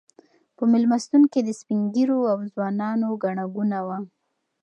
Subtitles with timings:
[0.57, 3.97] په مېلمستون کې د سپین ږیرو او ځوانانو ګڼه ګوڼه وه.